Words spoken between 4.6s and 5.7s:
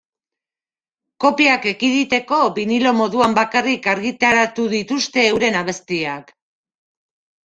dituzte euren